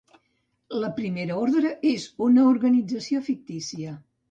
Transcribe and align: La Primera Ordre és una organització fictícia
La 0.83 0.89
Primera 0.99 1.35
Ordre 1.41 1.75
és 1.91 2.07
una 2.29 2.47
organització 2.55 3.25
fictícia 3.31 3.97